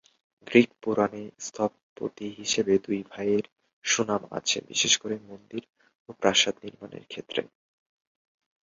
[0.47, 3.45] Greek পুরাণে স্থপতি হিসেবে দুই ভাইয়ের
[3.85, 5.63] সুনাম আছে, বিশেষ করে মন্দির
[6.09, 7.41] ও প্রাসাদ নির্মাণের ক্ষেত্রে।